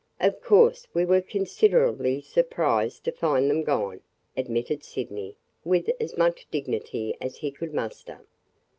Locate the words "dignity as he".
6.49-7.51